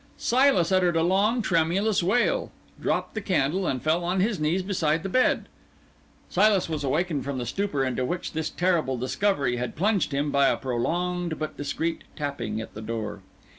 Silas 0.17 0.71
uttered 0.71 0.95
a 0.95 1.03
long, 1.03 1.43
tremulous 1.43 2.01
wail, 2.01 2.51
dropped 2.81 3.13
the 3.13 3.21
candle, 3.21 3.67
and 3.67 3.83
fell 3.83 4.03
on 4.03 4.19
his 4.19 4.39
knees 4.39 4.63
beside 4.63 5.03
the 5.03 5.09
bed. 5.09 5.45
Silas 6.27 6.67
was 6.67 6.83
awakened 6.83 7.23
from 7.23 7.37
the 7.37 7.45
stupor 7.45 7.83
into 7.85 8.03
which 8.03 8.31
his 8.31 8.49
terrible 8.49 8.97
discovery 8.97 9.57
had 9.57 9.75
plunged 9.75 10.11
him 10.11 10.31
by 10.31 10.47
a 10.47 10.57
prolonged 10.57 11.37
but 11.37 11.55
discreet 11.55 12.03
tapping 12.15 12.59
at 12.59 12.73
the 12.73 12.81
door. 12.81 13.21